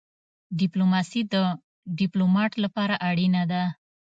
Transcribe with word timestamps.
ډيپلوماسي 0.59 1.21
د 1.33 1.35
ډيپلومات 1.99 2.51
لپاره 2.63 2.95
اړینه 3.09 3.41
ده. 3.51 3.63